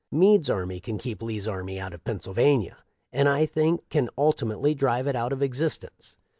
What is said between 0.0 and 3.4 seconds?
Meade's army can keep Lee's army out of Pennsyl vania, and